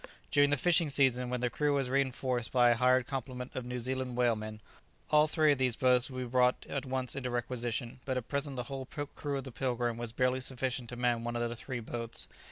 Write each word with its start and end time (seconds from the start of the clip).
During 0.31 0.49
the 0.49 0.57
fishing 0.57 0.89
season, 0.89 1.29
when 1.29 1.41
the 1.41 1.51
crew 1.51 1.75
was 1.75 1.87
reinforced 1.87 2.51
by 2.51 2.71
a 2.71 2.75
hired 2.75 3.05
complement 3.05 3.55
of 3.55 3.67
New 3.67 3.77
Zealand 3.79 4.17
whalemen, 4.17 4.59
all 5.11 5.27
three 5.27 5.51
of 5.51 5.59
these 5.59 5.75
boats 5.75 6.09
would 6.09 6.17
be 6.19 6.25
brought 6.25 6.65
at 6.67 6.87
once 6.87 7.15
into 7.15 7.29
requisition, 7.29 7.99
but 8.03 8.17
at 8.17 8.27
present 8.27 8.55
the 8.55 8.63
whole 8.63 8.87
crew 8.87 9.37
of 9.37 9.43
the 9.43 9.51
"Pilgrim" 9.51 9.97
was 9.97 10.11
barely 10.11 10.41
sufficient 10.41 10.89
to 10.89 10.95
man 10.95 11.23
one 11.23 11.35
of 11.35 11.47
the 11.47 11.55
three 11.55 11.81
boats. 11.81 12.27